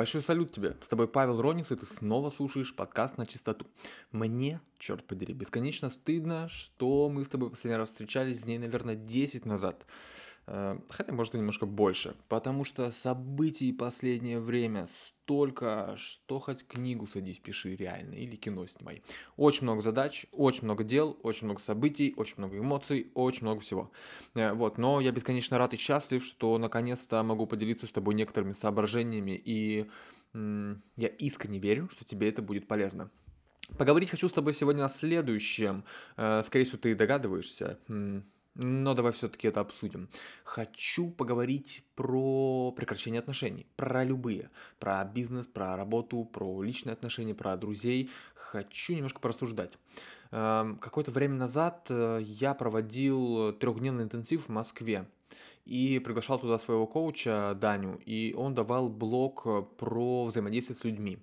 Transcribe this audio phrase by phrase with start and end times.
[0.00, 0.76] Большой салют тебе.
[0.80, 3.66] С тобой Павел Ронис, и ты снова слушаешь подкаст на чистоту.
[4.12, 9.44] Мне, черт подери, бесконечно стыдно, что мы с тобой последний раз встречались дней, наверное, 10
[9.44, 9.84] назад.
[10.46, 12.16] Э, Хотя, может, и немножко больше.
[12.28, 19.02] Потому что событий последнее время столько, что хоть книгу садись, пиши реально, или кино снимай.
[19.36, 23.90] Очень много задач, очень много дел, очень много событий, очень много эмоций, очень много всего.
[24.34, 28.52] Э, Вот, но я бесконечно рад и счастлив, что наконец-то могу поделиться с тобой некоторыми
[28.52, 29.86] соображениями, и
[30.32, 33.10] я искренне верю, что тебе это будет полезно.
[33.78, 35.84] Поговорить хочу с тобой сегодня о следующем.
[36.16, 37.78] Э, Скорее всего, ты догадываешься.
[38.54, 40.08] Но давай все-таки это обсудим.
[40.44, 47.56] Хочу поговорить про прекращение отношений, про любые, про бизнес, про работу, про личные отношения, про
[47.56, 48.10] друзей.
[48.34, 49.78] Хочу немножко порассуждать.
[50.32, 55.08] Эм, Какое-то время назад э, я проводил трехдневный интенсив в Москве
[55.64, 61.18] и приглашал туда своего коуча Даню, и он давал блог про взаимодействие с людьми.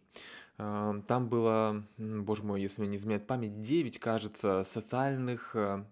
[0.57, 5.83] Э, Там было, боже мой, если мне не изменяет память, 9, кажется, социальных э,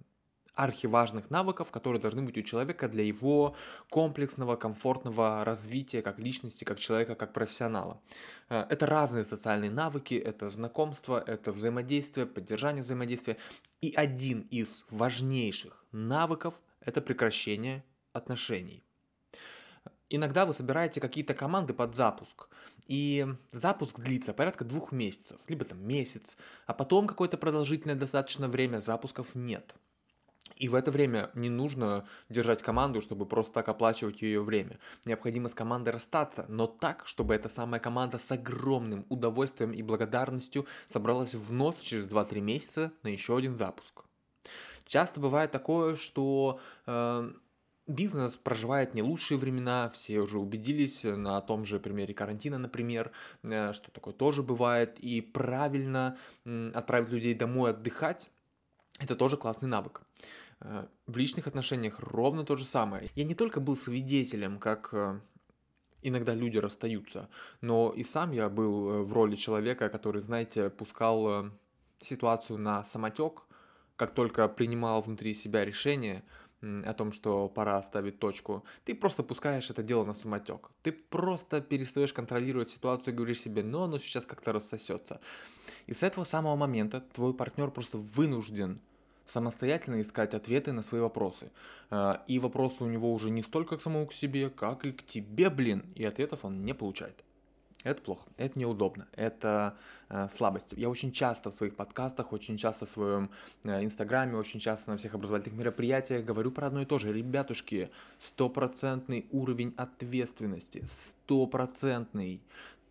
[0.56, 3.56] архиважных навыков, которые должны быть у человека для его
[3.89, 8.02] комплексного, комфортного развития как личности, как человека, как профессионала.
[8.50, 13.38] Э, Это разные социальные навыки, это знакомство, это взаимодействие, поддержание взаимодействия.
[13.81, 18.84] И один из важнейших навыков– это прекращение отношений.
[20.09, 22.47] Иногда вы собираете какие-то команды под запуск,
[22.88, 28.80] и запуск длится порядка двух месяцев, либо там месяц, а потом какое-то продолжительное достаточно время
[28.80, 29.73] запусков нет.
[30.57, 34.79] И в это время не нужно держать команду, чтобы просто так оплачивать ее время.
[35.05, 40.66] Необходимо с командой расстаться, но так, чтобы эта самая команда с огромным удовольствием и благодарностью
[40.88, 44.03] собралась вновь через 2-3 месяца на еще один запуск.
[44.85, 47.31] Часто бывает такое, что э,
[47.88, 53.11] бизнес проживает не лучшие времена, все уже убедились на том же примере карантина, например,
[53.44, 58.29] э, что такое тоже бывает, и правильно м, отправить людей домой отдыхать,
[59.00, 60.01] это тоже классный навык.
[60.61, 63.09] Э, В личных отношениях ровно то же самое.
[63.16, 65.19] Я не только был свидетелем, как э,
[66.01, 67.29] иногда люди расстаются,
[67.61, 71.51] но и сам я был э, в роли человека, который, знаете, пускал
[72.01, 73.44] ситуацию на самотек,
[73.95, 76.23] как только принимал внутри себя решение
[76.86, 80.70] о том, что пора ставить точку, ты просто пускаешь это дело на самотек.
[80.81, 85.20] Ты просто перестаешь контролировать ситуацию и говоришь себе, ну оно сейчас как-то рассосется.
[85.88, 88.80] И с этого самого момента твой партнер просто вынужден
[89.26, 91.52] самостоятельно искать ответы на свои вопросы.
[91.90, 95.03] Э, И вопросы у него уже не столько к самому к себе, как и к
[95.03, 97.24] тебе, блин, и ответов он не получает.
[97.85, 99.78] Это плохо, это неудобно, это
[100.09, 100.73] э, слабость.
[100.75, 103.29] Я очень часто в своих подкастах, очень часто в своем
[103.63, 107.13] э, инстаграме, очень часто на всех образовательных мероприятиях говорю про одно и то же.
[107.13, 112.41] Ребятушки, стопроцентный уровень ответственности, стопроцентный.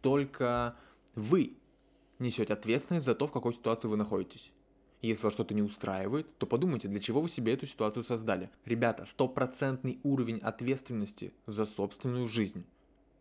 [0.00, 0.76] Только
[1.16, 1.56] вы
[2.20, 4.52] несете ответственность за то, в какой ситуации вы находитесь.
[5.02, 8.48] Если вас что-то не устраивает, то подумайте, для чего вы себе эту ситуацию создали.
[8.64, 12.64] Ребята, стопроцентный уровень ответственности за собственную жизнь.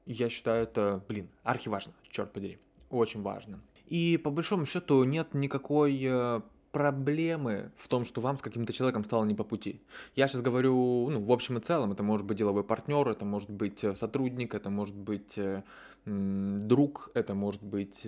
[0.05, 2.59] Я считаю это, блин, архиважно, черт подери.
[2.89, 3.61] Очень важно.
[3.87, 6.41] И по большому счету нет никакой э,
[6.71, 9.81] проблемы в том, что вам с каким-то человеком стало не по пути.
[10.15, 13.49] Я сейчас говорю, ну, в общем и целом, это может быть деловой партнер, это может
[13.49, 15.63] быть э, сотрудник, это может быть э,
[16.05, 18.05] друг, это может быть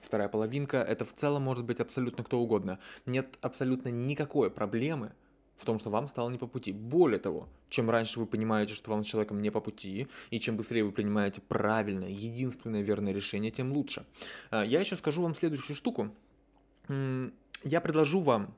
[0.00, 2.78] вторая половинка, это в целом может быть абсолютно кто угодно.
[3.04, 5.12] Нет абсолютно никакой проблемы
[5.56, 6.72] в том, что вам стало не по пути.
[6.72, 10.56] Более того, чем раньше вы понимаете, что вам с человеком не по пути, и чем
[10.56, 14.04] быстрее вы принимаете правильное, единственное верное решение, тем лучше.
[14.50, 16.10] А, Я еще скажу вам следующую штуку.
[16.88, 18.54] Я предложу вам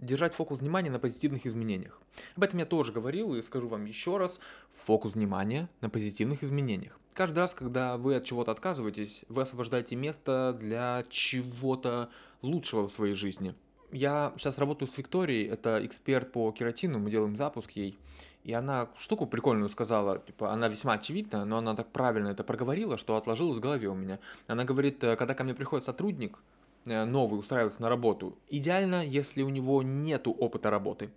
[0.00, 2.00] держать фокус внимания на позитивных изменениях.
[2.36, 4.38] Об этом я тоже говорил и скажу вам еще раз.
[4.74, 6.98] Фокус внимания на позитивных изменениях.
[7.14, 12.10] Каждый раз, когда вы от чего-то отказываетесь, вы освобождаете место для чего-то
[12.42, 13.54] лучшего в своей жизни.
[13.94, 17.96] Я сейчас работаю с Викторией, это эксперт по кератину, мы делаем запуск ей.
[18.42, 22.98] И она штуку прикольную сказала, типа, она весьма очевидна, но она так правильно это проговорила,
[22.98, 24.18] что отложилось в голове у меня.
[24.48, 26.40] Она говорит, э, когда ко мне приходит сотрудник,
[26.86, 31.10] э, новый устраивается на работу, идеально, если у него нету опыта работы.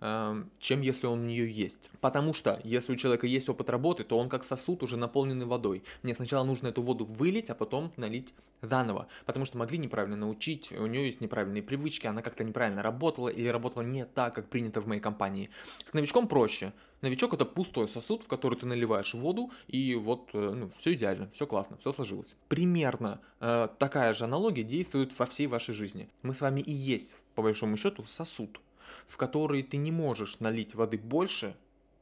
[0.00, 1.90] Эм, чем если он у нее есть.
[2.00, 5.82] Потому что если у человека есть опыт работы, то он как сосуд уже наполненный водой.
[6.02, 10.72] Мне сначала нужно эту воду вылить, а потом налить заново, потому что могли неправильно научить,
[10.72, 14.80] у нее есть неправильные привычки, она как-то неправильно работала или работала не так, как принято
[14.80, 15.50] в моей компании.
[15.84, 16.72] С новичком проще.
[17.00, 21.30] Новичок это пустой сосуд, в который ты наливаешь воду, и вот э, ну, все идеально,
[21.32, 22.34] все классно, все сложилось.
[22.48, 26.10] Примерно э, такая же аналогия действует во всей вашей жизни.
[26.22, 28.60] Мы с вами и есть, по большому счету, сосуд,
[29.06, 31.56] в который ты не можешь налить воды больше,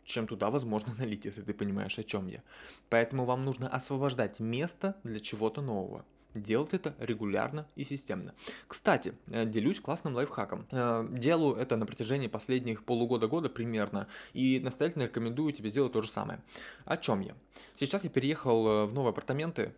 [0.04, 2.42] чем туда возможно налить, если ты понимаешь, о чем я.
[2.88, 6.04] Поэтому вам нужно освобождать место для чего-то нового.
[6.34, 8.34] Делать это регулярно и системно.
[8.66, 10.66] Кстати, э, делюсь классным лайфхаком.
[10.70, 16.10] Э, делаю это на протяжении последних полугода-года примерно, и настоятельно рекомендую тебе сделать то же
[16.10, 16.42] самое.
[16.84, 17.34] О чем я?
[17.76, 19.72] Сейчас я переехал э, в новые апартаменты,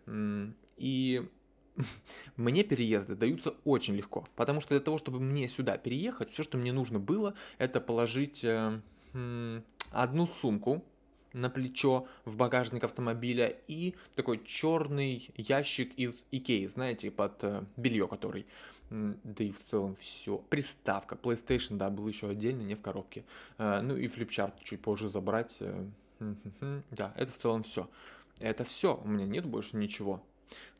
[0.77, 1.29] и
[2.37, 6.57] мне переезды даются очень легко, потому что для того, чтобы мне сюда переехать, все, что
[6.57, 8.45] мне нужно было, это положить
[9.13, 10.83] одну сумку
[11.33, 18.07] на плечо в багажник автомобиля и такой черный ящик из Икеи, знаете, под э, белье
[18.07, 18.45] который.
[18.89, 20.37] Да и в целом все.
[20.49, 23.23] Приставка, PlayStation, да, был еще отдельно, не в коробке.
[23.57, 25.57] Э, ну и флипчарт чуть позже забрать.
[25.59, 25.85] Э,
[26.91, 27.89] да, это в целом все.
[28.39, 30.23] Это все, у меня нет больше ничего.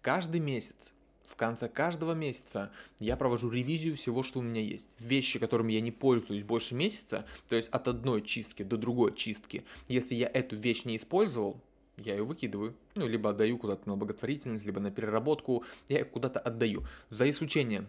[0.02, 0.92] Каждый месяц
[1.32, 4.88] в конце каждого месяца я провожу ревизию всего, что у меня есть.
[5.00, 9.64] Вещи, которыми я не пользуюсь больше месяца, то есть от одной чистки до другой чистки.
[9.88, 11.62] Если я эту вещь не использовал,
[11.98, 12.76] я ее выкидываю.
[12.96, 15.64] Ну, либо отдаю куда-то на благотворительность, либо на переработку.
[15.88, 16.86] Я ее куда-то отдаю.
[17.10, 17.88] За исключением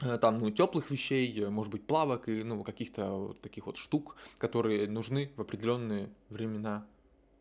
[0.00, 3.76] э, там, ну, теплых вещей, э, может быть, плавок и, ну, каких-то вот таких вот
[3.76, 6.86] штук, которые нужны в определенные времена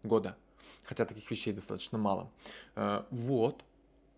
[0.04, 0.38] года.
[0.84, 2.32] Хотя таких вещей достаточно мало.
[2.76, 3.64] Э, вот,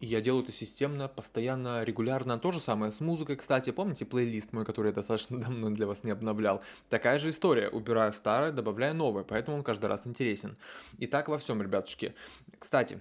[0.06, 2.38] я делаю это системно, постоянно, регулярно.
[2.40, 3.72] То же самое с музыкой, кстати.
[3.72, 6.62] Помните плейлист мой, который я достаточно давно для вас не обновлял?
[6.90, 7.70] Такая же история.
[7.70, 10.58] Убираю старое, добавляю новое, поэтому он каждый раз интересен.
[10.98, 12.16] И так во всем, ребятушки.
[12.60, 13.00] Кстати,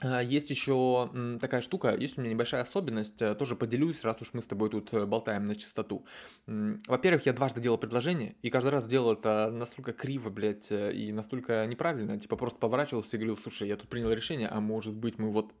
[0.00, 1.10] а, есть еще
[1.40, 4.68] такая штука, есть у меня небольшая особенность, э, тоже поделюсь, раз уж мы с тобой
[4.68, 6.04] тут э, болтаем на чистоту.
[6.46, 11.12] Во-первых, я дважды делал предложение, и каждый раз делал это настолько криво, блядь, э, и
[11.12, 15.18] настолько неправильно, типа просто поворачивался и говорил, слушай, я тут принял решение, а может быть
[15.18, 15.52] мы вот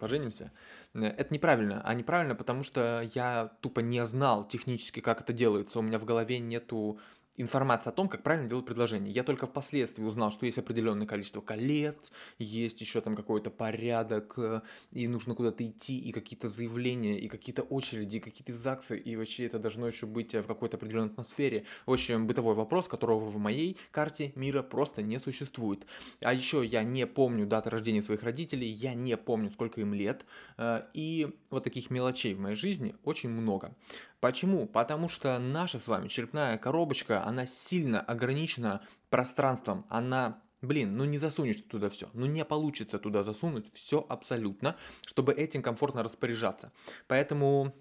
[0.00, 0.52] поженимся.
[0.94, 1.80] Э, это неправильно.
[1.84, 5.78] А неправильно, потому что я тупо не знал технически, как это делается.
[5.78, 6.98] У меня в голове нету
[7.36, 9.12] информация о том, как правильно делать предложение.
[9.12, 14.60] Я только впоследствии узнал, что есть определенное количество колец, есть еще там какой-то порядок, э,
[14.92, 19.46] и нужно куда-то идти, и какие-то заявления, и какие-то очереди, и какие-то ЗАГСы, и вообще
[19.46, 21.64] это должно еще быть э, в какой-то определенной атмосфере.
[21.86, 25.86] В общем, бытовой вопрос, которого в моей карте мира просто не существует.
[26.22, 30.24] А еще я не помню даты рождения своих родителей, я не помню, сколько им лет,
[30.56, 33.74] э, и вот таких мелочей в моей жизни очень много.
[34.24, 34.66] Почему?
[34.66, 41.18] Потому что наша с вами черепная коробочка, она сильно ограничена пространством, она Блин, ну не
[41.18, 44.76] засунешь туда все, ну не получится туда засунуть все абсолютно,
[45.06, 46.72] чтобы этим комфортно распоряжаться.
[47.06, 47.74] Поэтому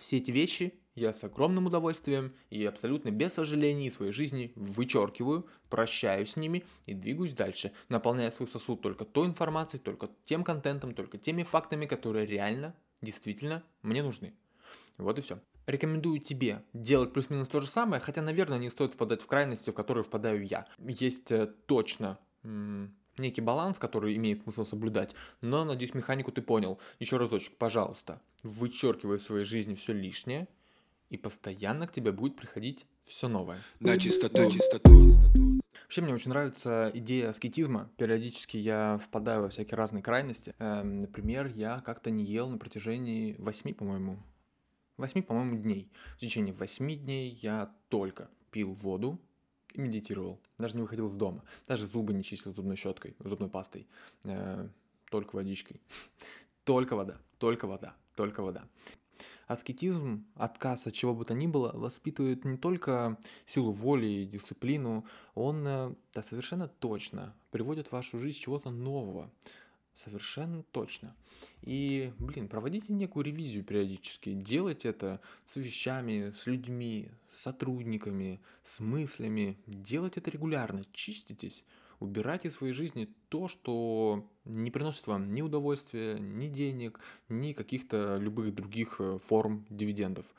[0.00, 6.30] все эти вещи я с огромным удовольствием и абсолютно без сожалений своей жизни вычеркиваю, прощаюсь
[6.30, 11.18] с ними и двигаюсь дальше, наполняя свой сосуд только той информацией, только тем контентом, только
[11.18, 14.34] теми фактами, которые реально, действительно мне нужны.
[14.96, 19.22] Вот и все рекомендую тебе делать плюс-минус то же самое, хотя, наверное, не стоит впадать
[19.22, 20.66] в крайности, в которые впадаю я.
[20.78, 22.18] Есть э, точно
[23.18, 26.78] некий баланс, который имеет смысл соблюдать, но, надеюсь, механику ты понял.
[27.00, 30.48] Еще разочек, пожалуйста, вычеркивай в своей жизни все лишнее,
[31.08, 33.58] и постоянно к тебе будет приходить все новое.
[33.80, 34.42] На чистоту.
[34.42, 35.12] На чистоту.
[35.82, 37.90] Вообще мне очень нравится идея аскетизма.
[37.96, 40.52] Периодически я впадаю во всякие разные крайности.
[40.58, 44.18] Эм, например, я как-то не ел на протяжении восьми, по-моему,
[44.96, 45.90] 8, по-моему, дней.
[46.16, 49.20] В течение 8 дней я только пил воду
[49.74, 50.40] и медитировал.
[50.58, 51.44] Даже не выходил из дома.
[51.66, 53.86] Даже зубы не чистил зубной щеткой, зубной пастой.
[54.24, 54.68] Э,
[55.10, 55.80] только водичкой.
[56.64, 58.64] Только вода, только вода, только вода.
[59.46, 65.06] Аскетизм, отказ от чего бы то ни было, воспитывает не только силу воли и дисциплину,
[65.36, 69.30] он э, да, совершенно точно приводит в вашу жизнь чего-то нового,
[69.96, 71.16] Совершенно точно.
[71.62, 74.34] И, блин, проводите некую ревизию периодически.
[74.34, 79.58] Делайте это с вещами, с людьми, с сотрудниками, с мыслями.
[79.66, 80.84] Делайте это регулярно.
[80.92, 81.64] Чиститесь.
[81.98, 87.00] Убирайте из своей жизни то, что не приносит вам ни удовольствия, ни денег,
[87.30, 90.34] ни каких-то любых других э, форм дивидендов.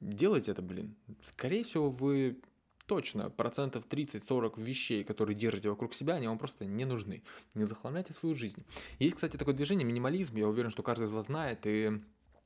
[0.00, 0.96] Делайте это, блин.
[1.22, 2.40] Скорее всего, вы
[2.86, 7.22] точно процентов 30-40 вещей, которые держите вокруг себя, они вам просто не нужны.
[7.54, 8.64] Не захламляйте свою жизнь.
[8.98, 12.00] Есть, кстати, такое движение минимализм, я уверен, что каждый из вас знает, и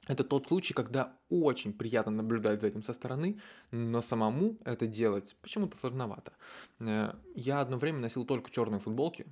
[0.09, 3.39] Это тот случай, когда очень приятно наблюдать за этим со стороны,
[3.71, 6.33] но самому это делать почему-то сложновато.
[6.81, 9.27] Э, я одно время носил только черные футболки,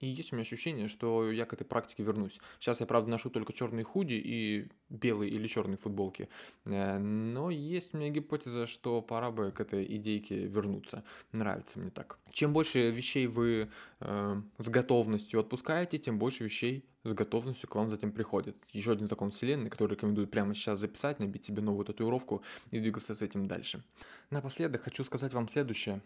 [0.00, 2.38] и есть у меня ощущение, что я к этой практике вернусь.
[2.60, 6.28] Сейчас я, правда, ношу только черные худи и белые или черные футболки.
[6.66, 11.04] Э, но есть у меня гипотеза, что пора бы к этой идейке вернуться.
[11.32, 12.18] Нравится мне так.
[12.32, 17.90] Чем больше вещей вы э, с готовностью отпускаете, тем больше вещей с готовностью к вам
[17.90, 18.56] затем приходит.
[18.72, 23.14] Еще один закон вселенной, который рекомендую прямо сейчас записать, набить себе новую татуировку и двигаться
[23.14, 23.82] с этим дальше.
[24.30, 26.00] Напоследок хочу сказать вам следующее.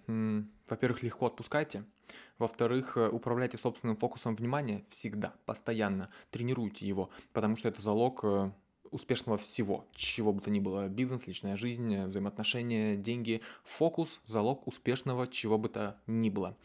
[0.69, 1.85] Во-первых, легко отпускайте.
[2.39, 6.11] Во-вторых, э, управляйте собственным фокусом внимания всегда, постоянно.
[6.31, 8.51] Тренируйте его, потому что это залог э,
[8.91, 15.27] успешного всего, чего бы то ни было, бизнес, личная жизнь, взаимоотношения, деньги, фокус, залог успешного
[15.27, 16.57] чего бы то ни было.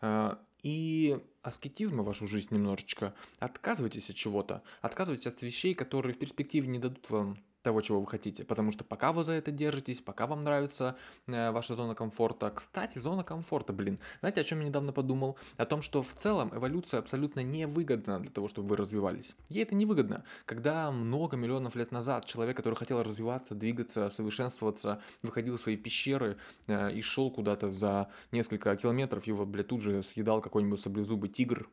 [0.00, 3.14] Э, и аскетизма в вашу жизнь немножечко.
[3.38, 4.62] Отказывайтесь от чего-то.
[4.82, 8.44] Отказывайтесь от вещей, которые в перспективе не дадут вам того, чего вы хотите.
[8.44, 10.96] Потому что пока вы за это держитесь, пока вам нравится
[11.26, 12.50] э, ваша зона комфорта.
[12.50, 13.98] Кстати, зона комфорта, блин.
[14.20, 15.36] Знаете, о чем я недавно подумал?
[15.56, 19.34] О том, что в целом эволюция абсолютно невыгодна для того, чтобы вы развивались.
[19.48, 20.22] Ей это невыгодно.
[20.44, 26.36] Когда много миллионов лет назад человек, который хотел развиваться, двигаться, совершенствоваться, выходил из своей пещеры
[26.68, 31.68] э, и шел куда-то за несколько километров, его, блядь, тут же съедал какой-нибудь саблезубый тигр,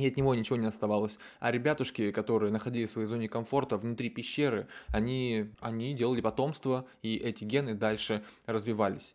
[0.00, 1.18] и от него ничего не оставалось.
[1.38, 7.16] А ребятушки, которые находились в своей зоне комфорта внутри пещеры, они, они делали потомство, и
[7.16, 9.14] эти гены дальше развивались.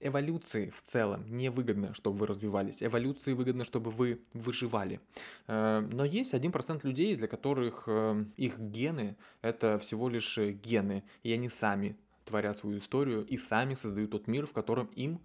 [0.00, 2.82] Эволюции в целом невыгодно, чтобы вы развивались.
[2.82, 5.00] Эволюции выгодно, чтобы вы выживали.
[5.46, 11.32] Э, но есть 1% людей, для которых э, их гены– это всего лишь гены, и
[11.32, 15.20] они сами творят свою историю и сами создают тот мир, в котором им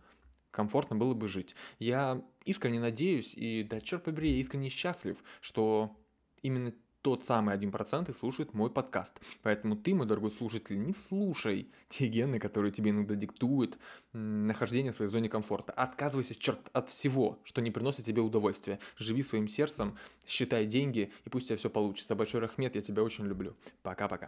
[0.51, 1.55] комфортно было бы жить.
[1.79, 5.95] Я искренне надеюсь, и да черт побери, я искренне счастлив, что
[6.41, 9.21] именно тот самый 1% и слушает мой подкаст.
[9.41, 13.77] Поэтому ты, мой дорогой слушатель, не слушай те гены, которые тебе иногда диктуют
[14.13, 15.71] нахождение в своей зоне комфорта.
[15.71, 18.79] Отказывайся, черт, от всего, что не приносит тебе удовольствия.
[18.97, 22.15] Живи своим сердцем, считай деньги, и пусть у тебя все получится.
[22.15, 23.55] Большой Рахмет, я тебя очень люблю.
[23.81, 24.25] Пока-пока.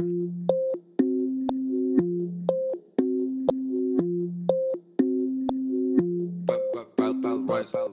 [7.70, 7.91] Павел Ронис